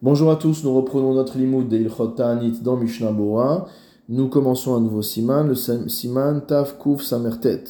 Bonjour 0.00 0.30
à 0.30 0.36
tous, 0.36 0.62
nous 0.62 0.72
reprenons 0.72 1.12
notre 1.12 1.38
limoud 1.38 1.68
de 1.68 2.62
dans 2.62 2.76
Mishnah 2.76 3.10
Bora. 3.10 3.66
Nous 4.08 4.28
commençons 4.28 4.76
un 4.76 4.80
nouveau 4.80 5.02
siman, 5.02 5.48
le 5.48 5.56
siman 5.56 6.40
Taf 6.46 6.78
Kuf 6.78 7.02
Samertet. 7.02 7.64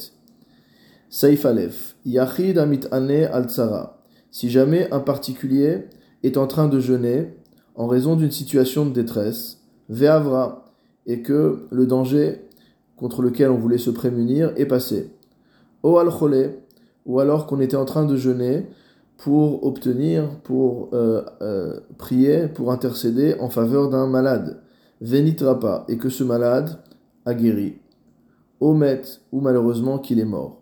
Saif 1.09 1.43
Aleph. 1.47 1.95
Yachid 2.05 2.59
Amit 2.59 2.81
Ane 2.91 3.25
Al 3.33 3.49
Tzara. 3.49 4.03
Si 4.29 4.51
jamais 4.51 4.87
un 4.91 4.99
particulier 4.99 5.85
est 6.21 6.37
en 6.37 6.45
train 6.45 6.67
de 6.67 6.79
jeûner 6.79 7.33
en 7.73 7.87
raison 7.87 8.15
d'une 8.15 8.29
situation 8.29 8.85
de 8.85 8.91
détresse, 8.91 9.63
Ve'avra, 9.89 10.71
et 11.07 11.23
que 11.23 11.65
le 11.71 11.87
danger 11.87 12.41
contre 12.95 13.23
lequel 13.23 13.49
on 13.49 13.57
voulait 13.57 13.79
se 13.79 13.89
prémunir 13.89 14.53
est 14.55 14.67
passé. 14.67 15.09
O 15.81 15.97
Al 15.97 16.09
ou 17.07 17.19
alors 17.19 17.47
qu'on 17.47 17.59
était 17.59 17.75
en 17.75 17.85
train 17.85 18.05
de 18.05 18.15
jeûner 18.15 18.67
pour 19.19 19.65
obtenir, 19.65 20.39
pour 20.43 20.89
euh, 20.93 21.21
euh, 21.41 21.79
prier, 21.97 22.47
pour 22.47 22.71
intercéder 22.71 23.35
en 23.41 23.49
faveur 23.49 23.89
d'un 23.89 24.07
malade, 24.07 24.61
vénitrapa, 25.01 25.85
et 25.89 25.97
que 25.97 26.07
ce 26.07 26.23
malade 26.23 26.79
a 27.25 27.33
guéri, 27.33 27.79
omet, 28.61 29.01
ou 29.33 29.41
malheureusement 29.41 29.99
qu'il 29.99 30.19
est 30.19 30.25
mort. 30.25 30.61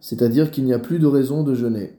C'est-à-dire 0.00 0.52
qu'il 0.52 0.64
n'y 0.64 0.72
a 0.72 0.78
plus 0.78 1.00
de 1.00 1.08
raison 1.08 1.42
de 1.42 1.54
jeûner. 1.54 1.98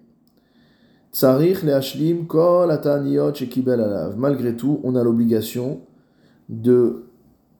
Tsarich 1.11 1.63
le 1.63 1.75
hashlim 1.75 2.27
kol 2.27 2.71
alav. 2.71 4.17
Malgré 4.17 4.55
tout, 4.55 4.79
on 4.85 4.95
a 4.95 5.03
l'obligation 5.03 5.81
de 6.47 7.03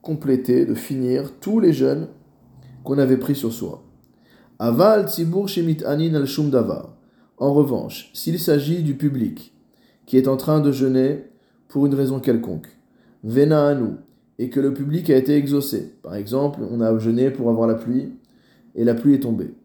compléter, 0.02 0.66
de 0.66 0.76
finir 0.76 1.34
tous 1.42 1.60
les 1.60 1.74
jeûnes 1.74 2.08
qu'on 2.86 2.98
avait 2.98 3.18
pris 3.18 3.36
sur 3.36 3.52
soi. 3.52 3.84
Aval 4.60 5.10
tzibur 5.10 5.50
shemit 5.50 5.84
anin 5.86 6.16
al 6.16 6.26
shum 6.26 6.50
davar. 6.50 7.01
En 7.42 7.54
revanche, 7.54 8.12
s'il 8.14 8.38
s'agit 8.38 8.84
du 8.84 8.94
public 8.94 9.56
qui 10.06 10.16
est 10.16 10.28
en 10.28 10.38
train 10.38 10.60
de 10.60 10.72
jeûner 10.72 11.24
pour 11.70 11.88
une 11.88 11.96
raison 11.96 12.20
quelconque, 12.20 12.68
vena 13.24 13.68
à 13.68 13.74
nous, 13.74 13.96
et 14.38 14.52
que 14.52 14.60
le 14.60 14.76
public 14.76 15.10
a 15.10 15.18
été 15.18 15.36
exaucé, 15.36 15.96
par 16.04 16.14
exemple, 16.14 16.60
on 16.70 16.82
a 16.82 16.96
jeûné 17.00 17.32
pour 17.32 17.50
avoir 17.50 17.68
la 17.68 17.74
pluie, 17.74 18.10
et 18.76 18.84
la 18.84 18.94
pluie 18.94 19.16
est 19.16 19.22
tombée. 19.22 19.56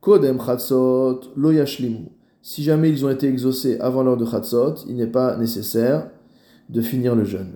Kodem 0.00 0.40
chatzot 0.44 1.20
lo 1.36 1.52
yashlimu. 1.52 2.08
Si 2.42 2.64
jamais 2.64 2.90
ils 2.90 3.04
ont 3.06 3.10
été 3.10 3.28
exaucés 3.28 3.78
avant 3.78 4.02
l'heure 4.02 4.16
de 4.16 4.26
chatzot, 4.26 4.84
il 4.88 4.96
n'est 4.96 5.06
pas 5.06 5.36
nécessaire 5.36 6.10
de 6.68 6.80
finir 6.80 7.14
le 7.14 7.24
jeûne. 7.24 7.52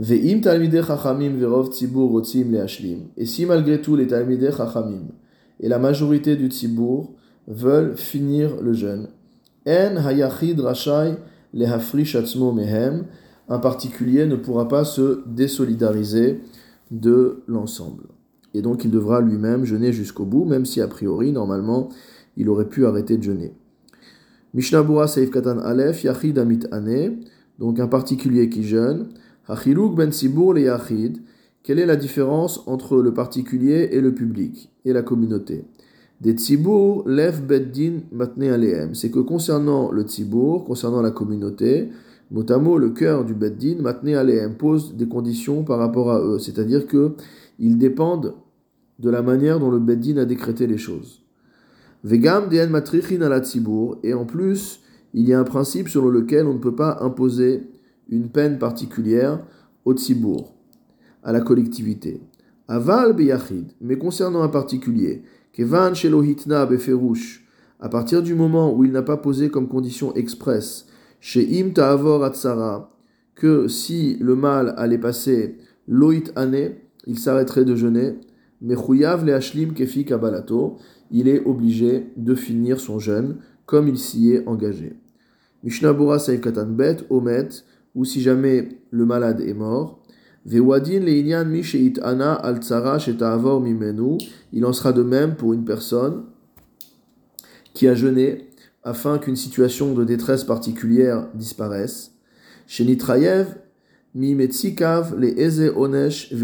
Ve'im 0.00 0.40
talmidei 0.40 0.82
chachamim 0.82 1.36
verov 1.36 1.70
tzibur 1.70 2.10
rotzim 2.10 2.50
le'ashlim. 2.50 3.02
Et 3.16 3.24
si 3.24 3.46
malgré 3.46 3.80
tout 3.80 3.94
les 3.94 4.08
talmidei 4.08 4.50
chachamim 4.50 5.12
et 5.60 5.68
la 5.68 5.78
majorité 5.78 6.34
du 6.34 6.48
tzibur 6.48 7.12
veulent 7.46 7.96
finir 7.96 8.60
le 8.60 8.72
jeûne. 8.72 9.08
En 9.66 9.96
hayachid 9.96 10.60
mehem. 12.54 13.04
Un 13.48 13.58
particulier 13.58 14.26
ne 14.26 14.36
pourra 14.36 14.68
pas 14.68 14.84
se 14.84 15.22
désolidariser 15.26 16.40
de 16.90 17.42
l'ensemble. 17.46 18.04
Et 18.54 18.62
donc 18.62 18.84
il 18.84 18.90
devra 18.90 19.20
lui-même 19.20 19.64
jeûner 19.64 19.92
jusqu'au 19.92 20.24
bout, 20.24 20.44
même 20.44 20.64
si 20.64 20.80
a 20.80 20.88
priori, 20.88 21.32
normalement, 21.32 21.88
il 22.36 22.48
aurait 22.48 22.68
pu 22.68 22.86
arrêter 22.86 23.16
de 23.16 23.22
jeûner. 23.22 23.52
Mishnah 24.54 24.82
Bura 24.82 25.08
Seif 25.08 25.30
Katan 25.30 25.58
Aleph, 25.58 26.04
Yachid 26.04 26.38
Amit 26.38 26.66
Ane, 26.70 27.20
donc 27.58 27.80
un 27.80 27.88
particulier 27.88 28.48
qui 28.48 28.64
jeûne. 28.64 29.08
Hachiluk 29.48 29.96
Ben 29.96 30.12
Sibur 30.12 30.52
le 30.52 30.62
Yachid, 30.62 31.18
quelle 31.62 31.78
est 31.78 31.86
la 31.86 31.96
différence 31.96 32.62
entre 32.66 32.98
le 32.98 33.12
particulier 33.14 33.90
et 33.92 34.00
le 34.00 34.14
public, 34.14 34.70
et 34.84 34.92
la 34.92 35.02
communauté? 35.02 35.64
Des 36.22 36.34
tzibour 36.34 37.02
lev 37.08 37.40
beddin 37.42 38.02
matne 38.12 38.44
aleem. 38.44 38.94
C'est 38.94 39.10
que 39.10 39.18
concernant 39.18 39.90
le 39.90 40.02
tzibour, 40.02 40.64
concernant 40.64 41.02
la 41.02 41.10
communauté, 41.10 41.88
notamment 42.30 42.76
le 42.76 42.90
cœur 42.90 43.24
du 43.24 43.34
beddin 43.34 43.82
matne 43.82 44.14
aleem 44.14 44.54
pose 44.54 44.94
des 44.94 45.08
conditions 45.08 45.64
par 45.64 45.80
rapport 45.80 46.12
à 46.12 46.20
eux. 46.20 46.38
C'est-à-dire 46.38 46.86
que 46.86 47.14
ils 47.58 47.76
dépendent 47.76 48.34
de 49.00 49.10
la 49.10 49.20
manière 49.20 49.58
dont 49.58 49.70
le 49.70 49.80
beddin 49.80 50.18
a 50.18 50.24
décrété 50.24 50.68
les 50.68 50.78
choses. 50.78 51.24
Vegam 52.04 52.48
dien 52.48 52.68
matrichin 52.68 53.20
ala 53.22 53.40
tzibour. 53.40 53.98
Et 54.04 54.14
en 54.14 54.24
plus, 54.24 54.80
il 55.14 55.28
y 55.28 55.34
a 55.34 55.40
un 55.40 55.44
principe 55.44 55.88
selon 55.88 56.08
lequel 56.08 56.46
on 56.46 56.54
ne 56.54 56.60
peut 56.60 56.76
pas 56.76 56.98
imposer 57.00 57.64
une 58.08 58.28
peine 58.28 58.58
particulière 58.58 59.40
au 59.84 59.94
tzibour, 59.94 60.54
à 61.24 61.32
la 61.32 61.40
collectivité. 61.40 62.20
Aval 62.68 63.12
beyachid. 63.12 63.72
Mais 63.80 63.98
concernant 63.98 64.42
un 64.42 64.48
particulier, 64.48 65.24
Kevan 65.52 65.94
Shelohitna 65.94 66.64
Beferush, 66.64 67.46
à 67.78 67.88
partir 67.90 68.22
du 68.22 68.34
moment 68.34 68.74
où 68.74 68.84
il 68.84 68.92
n'a 68.92 69.02
pas 69.02 69.18
posé 69.18 69.50
comme 69.50 69.68
condition 69.68 70.14
expresse, 70.14 70.86
chez 71.20 71.60
Im 71.60 71.70
Ta'avor 71.70 72.24
Atsara, 72.24 72.96
que 73.34 73.68
si 73.68 74.16
le 74.20 74.34
mal 74.34 74.74
allait 74.78 74.98
passer 74.98 75.58
Loit 75.86 76.32
Ane, 76.36 76.72
il 77.06 77.18
s'arrêterait 77.18 77.64
de 77.66 77.76
jeûner, 77.76 78.14
mais 78.62 78.76
Chuyav 78.76 79.26
le 79.26 79.34
Hashlim 79.34 79.74
Kefi 79.74 80.04
Kabalato, 80.04 80.78
il 81.10 81.28
est 81.28 81.44
obligé 81.44 82.06
de 82.16 82.34
finir 82.34 82.80
son 82.80 82.98
jeûne 82.98 83.36
comme 83.66 83.88
il 83.88 83.98
s'y 83.98 84.32
est 84.32 84.46
engagé. 84.46 84.96
Mishnah 85.64 85.94
Katan 86.42 86.66
Bet, 86.66 86.98
Omet, 87.10 87.48
ou 87.94 88.04
si 88.04 88.22
jamais 88.22 88.80
le 88.90 89.04
malade 89.04 89.40
est 89.40 89.54
mort, 89.54 90.01
il 90.44 90.64
en 94.64 94.72
sera 94.72 94.92
de 94.92 95.02
même 95.02 95.36
pour 95.36 95.52
une 95.52 95.64
personne 95.64 96.24
qui 97.74 97.86
a 97.88 97.94
jeûné 97.94 98.48
afin 98.82 99.18
qu'une 99.18 99.36
situation 99.36 99.94
de 99.94 100.04
détresse 100.04 100.42
particulière 100.42 101.28
disparaisse. 101.34 102.12
Chez 102.66 102.84
Nitrayev, 102.84 103.54
onesh. 105.76 106.34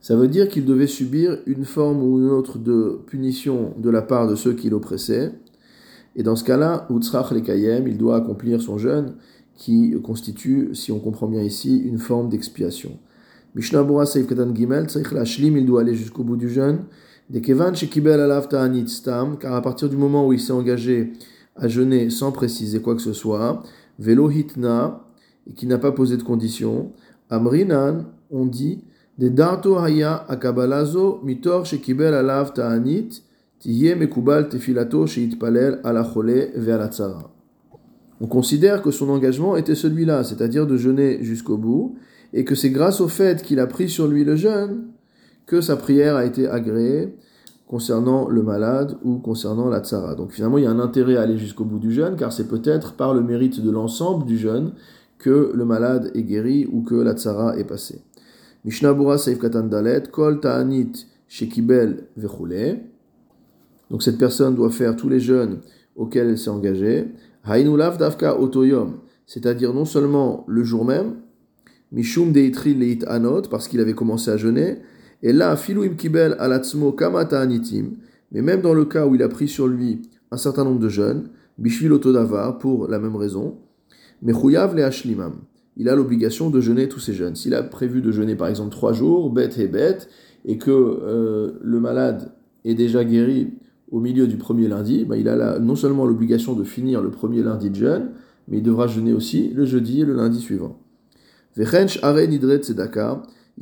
Ça 0.00 0.16
veut 0.16 0.28
dire 0.28 0.48
qu'il 0.48 0.66
devait 0.66 0.86
subir 0.86 1.38
une 1.46 1.64
forme 1.64 2.02
ou 2.02 2.18
une 2.18 2.28
autre 2.28 2.58
de 2.58 3.00
punition 3.06 3.72
de 3.78 3.88
la 3.88 4.02
part 4.02 4.28
de 4.28 4.34
ceux 4.34 4.52
qui 4.52 4.68
l'oppressaient. 4.68 5.32
Et 6.14 6.22
dans 6.22 6.36
ce 6.36 6.44
cas-là, 6.44 6.86
utzrach 6.90 7.32
kayem, 7.42 7.88
il 7.88 7.96
doit 7.96 8.16
accomplir 8.16 8.60
son 8.60 8.76
jeûne 8.76 9.14
qui 9.56 9.94
constitue, 10.02 10.74
si 10.74 10.92
on 10.92 10.98
comprend 10.98 11.26
bien 11.26 11.42
ici, 11.42 11.78
une 11.78 11.98
forme 11.98 12.28
d'expiation. 12.28 12.98
Mishnah 13.54 13.84
Bora 13.84 14.04
Seif 14.04 14.26
Katan 14.26 14.54
Gimel, 14.54 14.86
Lashlim, 15.12 15.56
il 15.56 15.66
doit 15.66 15.82
aller 15.82 15.94
jusqu'au 15.94 16.24
bout 16.24 16.36
du 16.36 16.48
jeûne. 16.50 16.84
Des 17.30 17.40
Kevan 17.40 17.74
Shekibel 17.74 18.20
Alav 18.20 18.48
Ta'anit 18.48 18.88
Stam, 18.88 19.38
car 19.38 19.54
à 19.54 19.62
partir 19.62 19.88
du 19.88 19.96
moment 19.96 20.26
où 20.26 20.32
il 20.32 20.40
s'est 20.40 20.52
engagé 20.52 21.12
à 21.56 21.68
jeûner 21.68 22.10
sans 22.10 22.32
préciser 22.32 22.80
quoi 22.80 22.96
que 22.96 23.02
ce 23.02 23.12
soit, 23.12 23.62
Velo 23.98 24.30
Hitna, 24.30 25.04
et 25.48 25.52
qui 25.52 25.66
n'a 25.66 25.78
pas 25.78 25.92
posé 25.92 26.16
de 26.16 26.22
condition, 26.22 26.92
Amrinan, 27.30 28.06
on 28.30 28.46
dit, 28.46 28.82
des 29.18 29.30
Darto 29.30 29.78
Haya 29.78 30.24
Akabalazo, 30.28 31.20
Mitor 31.22 31.64
Shekibel 31.64 32.12
Alav 32.12 32.52
Ta'anit, 32.52 33.22
Tiye 33.60 33.94
Mekubal 33.94 34.48
Tefilato 34.48 35.06
Sheitpalel 35.06 35.80
Alachole 35.84 36.50
Ve'alatzara 36.56 37.33
on 38.24 38.26
considère 38.26 38.80
que 38.80 38.90
son 38.90 39.10
engagement 39.10 39.54
était 39.54 39.74
celui-là, 39.74 40.24
c'est-à-dire 40.24 40.66
de 40.66 40.78
jeûner 40.78 41.22
jusqu'au 41.22 41.58
bout, 41.58 41.96
et 42.32 42.42
que 42.46 42.54
c'est 42.54 42.70
grâce 42.70 43.02
au 43.02 43.08
fait 43.08 43.42
qu'il 43.42 43.60
a 43.60 43.66
pris 43.66 43.90
sur 43.90 44.08
lui 44.08 44.24
le 44.24 44.34
jeûne 44.34 44.86
que 45.44 45.60
sa 45.60 45.76
prière 45.76 46.16
a 46.16 46.24
été 46.24 46.48
agréée 46.48 47.18
concernant 47.66 48.26
le 48.30 48.42
malade 48.42 48.96
ou 49.04 49.18
concernant 49.18 49.68
la 49.68 49.80
tsara. 49.80 50.14
Donc 50.14 50.32
finalement, 50.32 50.56
il 50.56 50.64
y 50.64 50.66
a 50.66 50.70
un 50.70 50.78
intérêt 50.78 51.16
à 51.16 51.20
aller 51.20 51.36
jusqu'au 51.36 51.66
bout 51.66 51.78
du 51.78 51.92
jeûne, 51.92 52.16
car 52.16 52.32
c'est 52.32 52.48
peut-être 52.48 52.94
par 52.94 53.12
le 53.12 53.20
mérite 53.20 53.60
de 53.60 53.70
l'ensemble 53.70 54.24
du 54.24 54.38
jeûne 54.38 54.72
que 55.18 55.52
le 55.54 55.64
malade 55.66 56.10
est 56.14 56.22
guéri 56.22 56.66
ou 56.72 56.80
que 56.80 56.94
la 56.94 57.12
tsara 57.12 57.58
est 57.58 57.64
passée. 57.64 58.00
Mishnah 58.64 58.94
Bura 58.94 59.18
Seif 59.18 59.38
Katan 59.38 59.64
Dalet, 59.64 60.04
Kol 60.10 60.40
Ta'anit 60.40 60.92
Shekibel 61.28 62.06
Vechule. 62.16 62.78
Donc 63.90 64.02
cette 64.02 64.16
personne 64.16 64.54
doit 64.54 64.70
faire 64.70 64.96
tous 64.96 65.10
les 65.10 65.20
jeûnes 65.20 65.58
auxquels 65.94 66.28
elle 66.28 66.38
s'est 66.38 66.48
engagée. 66.48 67.08
Hainulav 67.46 67.98
Davka 67.98 68.40
Otoyom, 68.40 69.00
c'est-à-dire 69.26 69.72
non 69.74 69.84
seulement 69.84 70.44
le 70.48 70.62
jour 70.64 70.84
même, 70.84 71.16
Mishum 71.92 72.32
Deitri 72.32 72.74
Leit 72.74 73.04
Anot, 73.06 73.42
parce 73.42 73.68
qu'il 73.68 73.80
avait 73.80 73.94
commencé 73.94 74.30
à 74.30 74.36
jeûner, 74.36 74.78
et 75.22 75.32
là, 75.32 75.56
Filouim 75.56 75.94
Kibel 75.94 76.36
Alatzmo 76.38 76.92
Kamata 76.92 77.40
Anitim, 77.40 77.92
mais 78.32 78.42
même 78.42 78.60
dans 78.60 78.74
le 78.74 78.84
cas 78.84 79.06
où 79.06 79.14
il 79.14 79.22
a 79.22 79.28
pris 79.28 79.48
sur 79.48 79.68
lui 79.68 80.02
un 80.30 80.36
certain 80.36 80.64
nombre 80.64 80.80
de 80.80 80.88
jeûnes, 80.88 81.28
Bishvil 81.58 81.92
Otodavar, 81.92 82.58
pour 82.58 82.88
la 82.88 82.98
même 82.98 83.16
raison, 83.16 83.58
mais 84.22 84.32
Chouyav 84.32 84.74
Le 84.74 84.84
Hashlimam, 84.84 85.34
il 85.76 85.88
a 85.88 85.94
l'obligation 85.94 86.50
de 86.50 86.60
jeûner 86.60 86.88
tous 86.88 87.00
ces 87.00 87.12
jeûnes. 87.12 87.34
S'il 87.36 87.54
a 87.54 87.62
prévu 87.62 88.00
de 88.00 88.10
jeûner 88.10 88.36
par 88.36 88.48
exemple 88.48 88.70
trois 88.70 88.92
jours, 88.92 89.30
bête 89.30 89.58
et 89.58 89.68
bête, 89.68 90.08
et 90.44 90.58
que 90.58 90.70
euh, 90.70 91.52
le 91.62 91.80
malade 91.80 92.32
est 92.64 92.74
déjà 92.74 93.04
guéri 93.04 93.52
au 93.94 94.00
milieu 94.00 94.26
du 94.26 94.36
premier 94.36 94.66
lundi, 94.66 95.04
bah, 95.04 95.16
il 95.16 95.28
a 95.28 95.60
non 95.60 95.76
seulement 95.76 96.04
l'obligation 96.04 96.54
de 96.54 96.64
finir 96.64 97.00
le 97.00 97.12
premier 97.12 97.42
lundi 97.42 97.70
de 97.70 97.76
jeûne, 97.76 98.10
mais 98.48 98.58
il 98.58 98.62
devra 98.64 98.88
jeûner 98.88 99.12
aussi 99.12 99.50
le 99.50 99.64
jeudi 99.64 100.00
et 100.00 100.04
le 100.04 100.14
lundi 100.14 100.40
suivant. 100.40 100.80
Il 101.56 101.62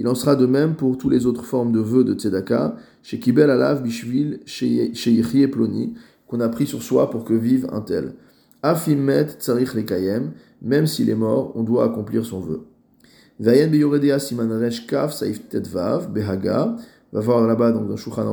en 0.09 0.15
sera 0.15 0.35
de 0.35 0.47
même 0.47 0.75
pour 0.75 0.97
toutes 0.97 1.13
les 1.13 1.27
autres 1.27 1.45
formes 1.45 1.71
de 1.71 1.81
vœux 1.81 2.03
de 2.03 2.15
tzedaka, 2.15 2.77
chez 3.03 3.19
Kibel 3.19 3.51
Alav 3.51 3.83
Bishvil, 3.83 4.41
chez 4.47 5.49
Ploni, 5.49 5.93
qu'on 6.27 6.41
a 6.41 6.49
pris 6.49 6.67
sur 6.67 6.83
soi 6.83 7.11
pour 7.11 7.27
que 7.27 7.35
vive 7.35 7.67
un 7.71 7.83
tel. 7.83 8.15
Afimet 8.63 9.27
tsarich 9.39 9.75
lekayem, 9.75 10.33
même 10.63 10.87
s'il 10.87 11.11
est 11.11 11.15
mort, 11.15 11.53
on 11.57 11.63
doit 11.63 11.85
accomplir 11.85 12.25
son 12.25 12.41
vœu. 12.41 12.63
Vayen 13.39 13.69
beyoredea 13.69 14.19
siman 14.19 14.51
resh 14.59 14.87
kaf 14.87 15.13
saif 15.13 15.47
tetvav 15.51 16.11
behaga. 16.11 16.75
Va 17.13 17.21
voir 17.21 17.47
là-bas 17.47 17.73
donc 17.73 17.89
dans 17.89 17.97
Shulchan 17.97 18.25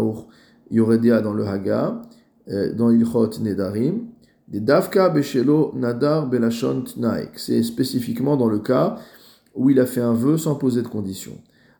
Aruch 0.69 0.77
yoredea 0.77 1.21
dans 1.21 1.33
le 1.33 1.45
haga, 1.45 2.01
euh, 2.49 2.73
dans 2.73 2.91
ilchot 2.91 3.39
nedarim. 3.41 4.07
Des 4.47 4.59
davka 4.59 5.09
beshelo 5.09 5.73
nadar 5.75 6.27
belashon 6.27 6.83
tnaik. 6.83 7.37
C'est 7.37 7.63
spécifiquement 7.63 8.35
dans 8.35 8.47
le 8.49 8.59
cas 8.59 8.95
où 9.55 9.69
il 9.69 9.79
a 9.79 9.85
fait 9.85 10.01
un 10.01 10.13
vœu 10.13 10.37
sans 10.37 10.55
poser 10.55 10.81
de 10.81 10.87
condition. 10.87 11.33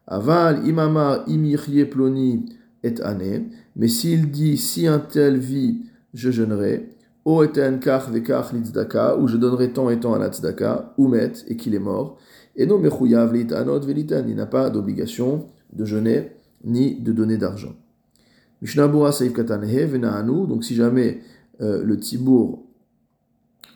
Aval 0.07 0.67
imamar 0.67 1.23
imirye 1.27 1.85
ploni 1.85 2.45
et 2.83 3.01
ane. 3.01 3.49
Mais 3.75 3.87
s'il 3.87 4.29
dit 4.29 4.57
si 4.57 4.87
un 4.87 4.99
tel 4.99 5.37
vit, 5.37 5.83
je 6.13 6.31
jeûnerai. 6.31 6.89
O 7.25 7.43
eten 7.43 7.79
kach 7.79 8.09
vekach 8.09 8.53
litzdaka, 8.53 9.17
ou 9.17 9.27
je 9.27 9.37
donnerai 9.37 9.71
tant 9.71 9.89
et 9.89 9.99
tant 9.99 10.13
à 10.13 10.19
la 10.19 10.29
tzedaka, 10.29 10.93
ou 10.97 11.07
met, 11.07 11.33
et 11.47 11.57
qu'il 11.57 11.75
est 11.75 11.79
mort. 11.79 12.17
Et 12.55 12.65
non 12.65 12.79
mechouyav 12.79 13.31
velitan, 13.31 14.25
il 14.27 14.35
n'a 14.35 14.45
pas 14.45 14.69
d'obligation 14.69 15.45
de 15.71 15.85
jeûner 15.85 16.31
ni 16.63 16.99
de 16.99 17.11
donner 17.11 17.37
d'argent. 17.37 17.75
Mishnabura 18.61 19.11
saif 19.11 19.33
katan 19.33 19.63
he 19.63 19.85
venaanu, 19.85 20.47
donc 20.47 20.63
si 20.63 20.75
jamais 20.75 21.21
euh, 21.61 21.83
le 21.83 21.97
tibour 21.97 22.65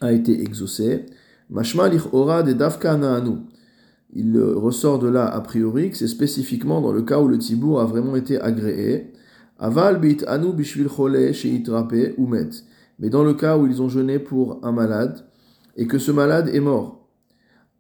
a 0.01 0.12
été 0.12 0.41
exaucé, 0.41 1.06
mashma 1.50 1.89
ora 2.12 2.44
de 2.44 2.53
dafka 2.53 2.97
naanu. 2.97 3.38
Il 4.15 4.39
ressort 4.39 5.00
de 5.00 5.07
là 5.07 5.25
a 5.25 5.41
priori 5.41 5.89
que 5.89 5.97
c'est 5.97 6.07
spécifiquement 6.07 6.81
dans 6.81 6.91
le 6.91 7.01
cas 7.01 7.19
où 7.19 7.27
le 7.27 7.39
tibour 7.39 7.81
a 7.81 7.85
vraiment 7.85 8.15
été 8.15 8.39
agréé. 8.39 9.12
Aval 9.57 10.00
bit 10.00 10.24
anu 10.27 10.53
bishvil 10.53 10.88
chole 10.88 11.33
sheitrape 11.33 12.13
ou 12.18 12.27
met 12.27 12.50
mais 13.00 13.09
dans 13.09 13.24
le 13.24 13.33
cas 13.33 13.57
où 13.57 13.68
ils 13.68 13.81
ont 13.81 13.89
jeûné 13.89 14.19
pour 14.19 14.59
un 14.63 14.71
malade 14.71 15.25
et 15.75 15.88
que 15.88 15.97
ce 15.97 16.12
malade 16.12 16.50
est 16.53 16.59
mort, 16.59 17.07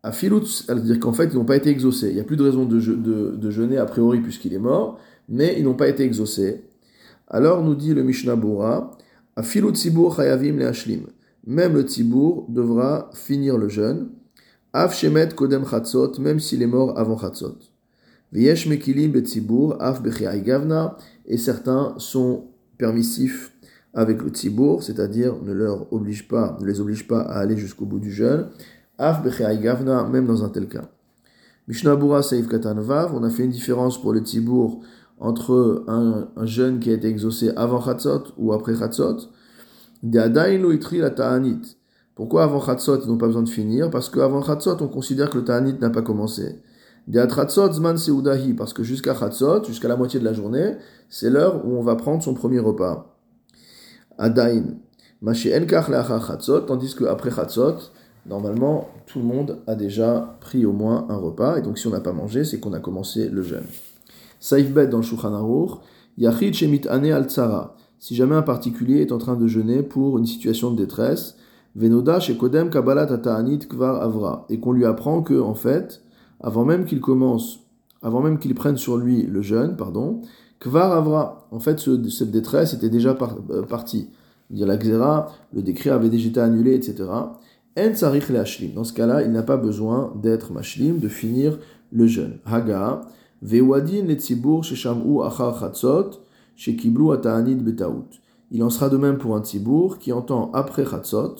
à 0.01 0.11
filout, 0.11 0.45
c'est-à-dire 0.45 0.99
qu'en 0.99 1.13
fait 1.13 1.29
ils 1.31 1.35
n'ont 1.35 1.45
pas 1.45 1.55
été 1.55 1.69
exaucés. 1.69 2.09
Il 2.09 2.15
n'y 2.15 2.19
a 2.19 2.23
plus 2.23 2.35
de 2.35 2.43
raison 2.43 2.65
de, 2.65 2.79
de, 2.79 3.49
jeûner 3.49 3.77
a 3.77 3.85
priori 3.85 4.19
puisqu'il 4.19 4.53
est 4.53 4.59
mort, 4.59 4.99
mais 5.29 5.55
ils 5.57 5.63
n'ont 5.63 5.75
pas 5.75 5.87
été 5.87 6.03
exaucés. 6.03 6.63
Alors 7.33 7.63
nous 7.63 7.73
dit 7.73 7.95
le 7.95 8.03
Mishnah 8.03 8.35
Bora, 8.35 8.91
à 9.35 9.41
filout 9.41 9.71
tibur 9.71 10.15
chayavim 10.15 10.55
le 10.55 10.67
hashlim. 10.67 11.07
Même 11.47 11.73
le 11.73 11.83
tibour 11.83 12.45
devra 12.47 13.09
finir 13.15 13.57
le 13.57 13.69
jeûne. 13.69 14.09
Af 14.71 14.93
shemet 14.93 15.29
kodem 15.35 15.65
chatzot, 15.65 16.19
même 16.19 16.39
s'il 16.39 16.61
est 16.61 16.67
mort 16.67 16.95
avant 16.95 17.17
chatzot. 17.17 17.57
V'yesh 18.31 18.67
mekilim 18.67 19.11
betzibour, 19.11 19.81
af 19.81 20.03
gavna, 20.45 20.95
et 21.25 21.37
certains 21.37 21.95
sont 21.97 22.45
permissifs 22.77 23.51
avec 23.95 24.21
le 24.21 24.29
tzibour, 24.29 24.83
c'est-à-dire 24.83 25.35
ne 25.43 25.53
leur 25.53 25.91
oblige 25.91 26.27
pas, 26.27 26.55
ne 26.61 26.67
les 26.67 26.79
oblige 26.81 27.07
pas 27.07 27.21
à 27.21 27.39
aller 27.39 27.57
jusqu'au 27.57 27.85
bout 27.85 27.99
du 27.99 28.11
jeûne. 28.11 28.49
Af 28.99 29.23
gavna, 29.59 30.03
même 30.03 30.27
dans 30.27 30.43
un 30.43 30.49
tel 30.49 30.67
cas. 30.67 30.87
Mishnah 31.67 31.95
Bura 31.95 32.21
Saif 32.21 32.45
Vav, 32.47 33.15
on 33.15 33.23
a 33.23 33.29
fait 33.31 33.45
une 33.45 33.51
différence 33.51 33.99
pour 33.99 34.13
le 34.13 34.19
tzibour 34.19 34.81
entre 35.19 35.83
un, 35.87 36.27
un, 36.35 36.45
jeûne 36.45 36.79
qui 36.79 36.89
a 36.89 36.93
été 36.93 37.07
exaucé 37.07 37.51
avant 37.55 37.81
Chatzot 37.81 38.23
ou 38.37 38.53
après 38.53 38.75
Chatzot. 38.75 39.29
Pourquoi 42.15 42.43
avant 42.43 42.61
Chatzot 42.61 43.01
ils 43.01 43.07
n'ont 43.07 43.17
pas 43.17 43.27
besoin 43.27 43.43
de 43.43 43.49
finir? 43.49 43.89
Parce 43.89 44.09
qu'avant 44.09 44.43
Chatzot 44.43 44.77
on 44.81 44.87
considère 44.87 45.29
que 45.29 45.37
le 45.37 45.45
ta'anit 45.45 45.75
n'a 45.79 45.89
pas 45.89 46.01
commencé. 46.01 46.61
Zman 47.09 47.97
parce 48.57 48.73
que 48.73 48.83
jusqu'à 48.83 49.13
Chatzot, 49.15 49.63
jusqu'à 49.65 49.87
la 49.87 49.95
moitié 49.95 50.19
de 50.19 50.25
la 50.25 50.33
journée, 50.33 50.75
c'est 51.09 51.29
l'heure 51.29 51.65
où 51.65 51.77
on 51.77 51.83
va 51.83 51.95
prendre 51.95 52.23
son 52.23 52.33
premier 52.33 52.59
repas. 52.59 53.17
Adain. 54.17 54.63
Tandis 56.67 56.95
qu'après 56.95 57.31
chatzot, 57.31 57.77
normalement, 58.25 58.89
tout 59.05 59.19
le 59.19 59.25
monde 59.25 59.59
a 59.67 59.75
déjà 59.75 60.37
pris 60.41 60.65
au 60.65 60.73
moins 60.73 61.05
un 61.09 61.15
repas, 61.15 61.57
et 61.57 61.61
donc 61.61 61.77
si 61.77 61.87
on 61.87 61.91
n'a 61.91 62.01
pas 62.01 62.11
mangé, 62.11 62.43
c'est 62.43 62.59
qu'on 62.59 62.73
a 62.73 62.79
commencé 62.79 63.29
le 63.29 63.41
jeûne. 63.41 63.63
Saif 64.43 64.73
bet 64.73 64.87
dans 64.87 65.01
Shulchan 65.01 65.33
Aruch, 65.33 65.79
Yachid 66.17 66.53
shemit 66.53 66.81
ane 66.89 67.13
al 67.13 67.29
tsara. 67.29 67.77
Si 67.97 68.13
jamais 68.13 68.35
un 68.35 68.41
particulier 68.41 68.99
est 68.99 69.13
en 69.13 69.17
train 69.17 69.37
de 69.37 69.47
jeûner 69.47 69.83
pour 69.83 70.17
une 70.17 70.25
situation 70.25 70.69
de 70.69 70.75
détresse, 70.75 71.37
Venoda 71.77 72.19
shekodem 72.19 72.69
kabbalat 72.69 73.03
ata'anit 73.03 73.59
kvar 73.69 74.01
avra, 74.01 74.45
et 74.49 74.59
qu'on 74.59 74.73
lui 74.73 74.83
apprend 74.83 75.21
que, 75.21 75.39
en 75.39 75.53
fait, 75.53 76.01
avant 76.41 76.65
même 76.65 76.83
qu'il 76.83 76.99
commence, 76.99 77.61
avant 78.01 78.19
même 78.19 78.37
qu'il 78.37 78.53
prenne 78.53 78.75
sur 78.75 78.97
lui 78.97 79.23
le 79.23 79.41
jeûne, 79.41 79.77
pardon, 79.77 80.19
Kvar 80.59 80.91
Avra, 80.91 81.47
en 81.51 81.59
fait, 81.59 81.79
cette 82.09 82.31
détresse 82.31 82.73
était 82.73 82.89
déjà 82.89 83.17
euh, 83.49 83.63
partie. 83.63 84.09
Dire 84.49 84.67
la 84.67 84.77
Xéra, 84.77 85.31
le 85.53 85.61
décret 85.61 85.89
avait 85.89 86.09
déjà 86.09 86.27
été 86.27 86.39
annulé, 86.41 86.73
etc. 86.73 87.03
En 87.77 87.95
Sarich 87.95 88.29
le. 88.29 88.73
Dans 88.73 88.83
ce 88.83 88.93
cas-là, 88.93 89.23
il 89.23 89.31
n'a 89.31 89.43
pas 89.43 89.57
besoin 89.57 90.13
d'être 90.21 90.51
Mashlim, 90.51 90.99
de 90.99 91.07
finir 91.07 91.59
le 91.91 92.07
jeûne. 92.07 92.39
Haga, 92.45 93.01
Il 98.51 98.63
en 98.63 98.69
sera 98.69 98.89
de 98.89 98.97
même 98.97 99.17
pour 99.17 99.35
un 99.35 99.41
Tzibour 99.41 99.99
qui 99.99 100.13
entend 100.13 100.51
après 100.53 100.85
Chatzot 100.85 101.35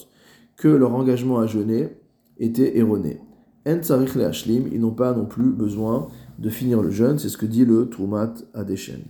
que 0.58 0.68
leur 0.68 0.94
engagement 0.94 1.40
à 1.40 1.48
jeûner 1.48 1.90
était 2.38 2.78
erroné. 2.78 3.22
En 3.66 3.80
ils 3.80 4.80
n'ont 4.82 4.92
pas 4.92 5.14
non 5.14 5.26
plus 5.26 5.52
besoin 5.52 6.10
de 6.40 6.50
finir 6.50 6.82
le 6.82 6.90
jeûne, 6.90 7.18
c'est 7.20 7.30
ce 7.30 7.38
que 7.38 7.46
dit 7.46 7.64
le 7.64 7.88
Trumat 7.88 8.34
Adeshen. 8.54 9.04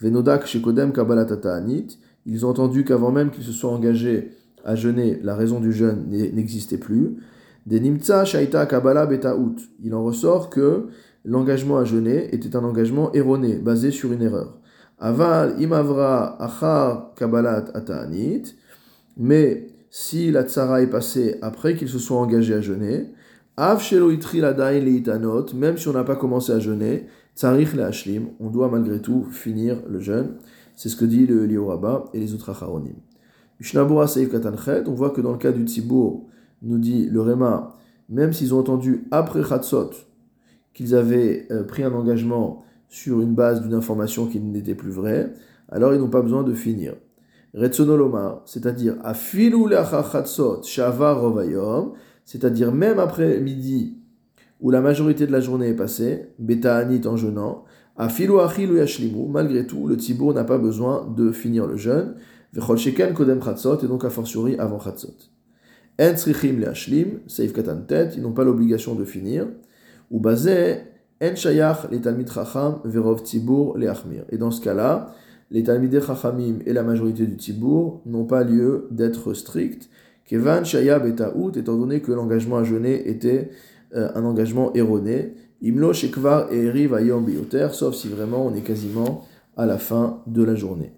Venodak 0.00 0.56
ils 2.26 2.46
ont 2.46 2.48
entendu 2.48 2.84
qu'avant 2.84 3.12
même 3.12 3.30
qu'ils 3.30 3.44
se 3.44 3.52
soient 3.52 3.72
engagés 3.72 4.30
à 4.64 4.74
jeûner, 4.74 5.20
la 5.22 5.34
raison 5.34 5.60
du 5.60 5.72
jeûne 5.72 6.06
n'existait 6.08 6.78
plus. 6.78 7.16
Des 7.66 7.80
Nimtsa 7.80 8.24
Shaita 8.24 8.66
Kabbalah 8.66 9.06
Betaout, 9.06 9.56
il 9.82 9.94
en 9.94 10.02
ressort 10.02 10.48
que 10.50 10.86
l'engagement 11.24 11.76
à 11.78 11.84
jeûner 11.84 12.34
était 12.34 12.56
un 12.56 12.64
engagement 12.64 13.12
erroné, 13.12 13.56
basé 13.56 13.90
sur 13.90 14.12
une 14.12 14.22
erreur. 14.22 14.58
Aval 14.98 15.60
Imavra 15.60 16.42
Achar 16.42 17.14
Kabbalat 17.16 17.66
Ata'anit, 17.74 18.54
mais 19.16 19.68
si 19.90 20.30
la 20.30 20.44
tsara 20.44 20.82
est 20.82 20.86
passée 20.86 21.36
après 21.42 21.74
qu'ils 21.74 21.88
se 21.88 21.98
soient 21.98 22.18
engagés 22.18 22.54
à 22.54 22.60
jeûner, 22.60 23.10
même 23.58 23.78
si 25.76 25.88
on 25.88 25.92
n'a 25.92 26.04
pas 26.04 26.16
commencé 26.16 26.52
à 26.52 26.58
jeûner, 26.60 27.06
tsarich 27.36 27.74
le 27.74 27.84
hashlim, 27.84 28.28
on 28.38 28.48
doit 28.48 28.68
malgré 28.70 29.00
tout 29.00 29.26
finir 29.30 29.82
le 29.88 30.00
jeûne. 30.00 30.36
C'est 30.76 30.88
ce 30.88 30.96
que 30.96 31.04
dit 31.04 31.26
le 31.26 31.44
Lioraba 31.44 32.06
et 32.14 32.20
les 32.20 32.32
autres 32.32 32.48
acharonim. 32.48 32.94
Mishnabura 33.58 34.06
Seif 34.06 34.30
Katanchet, 34.30 34.84
on 34.86 34.94
voit 34.94 35.10
que 35.10 35.20
dans 35.20 35.32
le 35.32 35.38
cas 35.38 35.52
du 35.52 35.64
Tzibour, 35.64 36.26
nous 36.62 36.78
dit 36.78 37.06
le 37.06 37.20
Réma, 37.20 37.76
même 38.08 38.32
s'ils 38.32 38.54
ont 38.54 38.58
entendu 38.58 39.06
après 39.10 39.42
Chatzot 39.42 39.90
qu'ils 40.74 40.94
avaient 40.94 41.46
euh, 41.50 41.64
pris 41.64 41.82
un 41.82 41.92
engagement 41.92 42.64
sur 42.88 43.20
une 43.20 43.34
base 43.34 43.62
d'une 43.62 43.74
information 43.74 44.26
qui 44.26 44.40
n'était 44.40 44.74
plus 44.74 44.90
vraie, 44.90 45.32
alors 45.68 45.94
ils 45.94 46.00
n'ont 46.00 46.10
pas 46.10 46.22
besoin 46.22 46.42
de 46.42 46.54
finir. 46.54 46.94
Retsonoloma, 47.54 48.42
c'est-à-dire 48.46 48.96
Afilu 49.02 49.68
Chatzot 49.70 50.62
Shavar 50.62 51.20
Rovayom, 51.20 51.92
c'est-à-dire 52.24 52.72
même 52.72 52.98
après 52.98 53.40
midi, 53.40 53.98
où 54.60 54.70
la 54.70 54.80
majorité 54.80 55.26
de 55.26 55.32
la 55.32 55.40
journée 55.40 55.68
est 55.68 55.76
passée, 55.76 56.28
Anit 56.64 57.06
en 57.06 57.16
jeûnant, 57.16 57.64
à 57.96 58.06
Achilu 58.06 58.78
Yashlimu, 58.78 59.28
malgré 59.28 59.66
tout, 59.66 59.86
le 59.86 59.96
Tzibour 59.96 60.34
n'a 60.34 60.44
pas 60.44 60.58
besoin 60.58 61.06
de 61.16 61.32
finir 61.32 61.66
le 61.66 61.76
jeûne, 61.76 62.14
Kodem 63.14 63.42
Chatzot, 63.42 63.80
et 63.82 63.86
donc 63.86 64.04
a 64.04 64.10
fortiori 64.10 64.56
avant 64.58 64.80
Chatzot. 64.80 65.14
En 66.00 66.16
Tzrichim 66.16 66.60
le 66.60 66.68
Hashlim, 66.68 67.20
Seif 67.26 67.52
Katan 67.52 67.82
Tet, 67.86 68.12
ils 68.16 68.22
n'ont 68.22 68.32
pas 68.32 68.44
l'obligation 68.44 68.94
de 68.94 69.04
finir, 69.04 69.46
ou 70.10 70.18
Bazé, 70.18 70.78
En 71.22 71.36
Shayach 71.36 71.88
les 71.90 72.00
Talmid 72.00 72.30
Chacham, 72.32 72.78
Verov 72.84 73.20
Tzibour 73.22 73.76
le 73.76 73.90
Achmir. 73.90 74.24
Et 74.30 74.38
dans 74.38 74.50
ce 74.50 74.62
cas-là, 74.62 75.14
les 75.50 75.62
Talmidei 75.62 76.00
Chachamim 76.00 76.60
et 76.64 76.72
la 76.72 76.82
majorité 76.82 77.26
du 77.26 77.34
Tzibour 77.34 78.00
n'ont 78.06 78.24
pas 78.24 78.44
lieu 78.44 78.88
d'être 78.90 79.34
stricts, 79.34 79.90
Kevan 80.24 80.64
Shaya 80.64 80.98
Betaout, 80.98 81.52
étant 81.58 81.76
donné 81.76 82.00
que 82.00 82.12
l'engagement 82.12 82.56
à 82.56 82.64
jeûner 82.64 83.10
était 83.10 83.50
euh, 83.94 84.08
un 84.14 84.24
engagement 84.24 84.72
erroné. 84.74 85.34
Imlo 85.60 85.92
Shekvar 85.92 86.50
et 86.50 86.64
Eriv 86.66 86.94
Ayom 86.94 87.24
Bioter, 87.24 87.68
sauf 87.72 87.94
si 87.94 88.08
vraiment 88.08 88.46
on 88.46 88.54
est 88.54 88.62
quasiment 88.62 89.26
à 89.56 89.66
la 89.66 89.76
fin 89.76 90.22
de 90.26 90.42
la 90.42 90.54
journée. 90.54 90.92